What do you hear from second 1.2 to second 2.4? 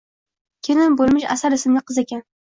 Asal ismli qiz ekan